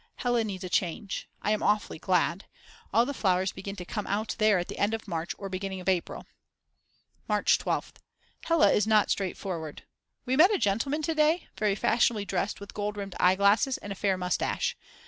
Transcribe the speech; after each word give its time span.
Hella 0.15 0.43
needs 0.43 0.63
a 0.63 0.67
change. 0.69 1.29
I 1.43 1.51
am 1.51 1.61
awfully 1.61 1.99
glad. 1.99 2.45
All 2.91 3.05
the 3.05 3.13
flowers 3.13 3.51
begin 3.51 3.75
to 3.75 3.85
come 3.85 4.07
out 4.07 4.35
there 4.39 4.57
at 4.57 4.67
the 4.67 4.79
end 4.79 4.95
of 4.95 5.07
March 5.07 5.35
or 5.37 5.47
beginning 5.47 5.79
of 5.79 5.87
April. 5.87 6.25
March 7.29 7.59
12th. 7.59 7.97
Hella 8.45 8.71
is 8.71 8.87
not 8.87 9.11
straightforward. 9.11 9.83
We 10.25 10.35
met 10.35 10.51
a 10.51 10.57
gentleman 10.57 11.03
to 11.03 11.13
day, 11.13 11.49
very 11.55 11.75
fashionably 11.75 12.25
dressed 12.25 12.59
with 12.59 12.73
gold 12.73 12.97
rimmed 12.97 13.13
eyeglasses 13.19 13.77
and 13.77 13.91
a 13.93 13.95
fair 13.95 14.17
moustache. 14.17 14.75